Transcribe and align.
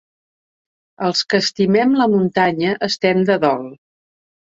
Els 1.07 1.19
que 1.33 1.39
estimem 1.43 1.93
la 1.99 2.07
muntanya 2.13 2.71
estem 2.89 3.21
de 3.29 3.37
dol. 3.45 3.69